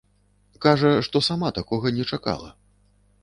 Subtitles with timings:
[0.65, 2.49] Кажа, што сама такога не чакала.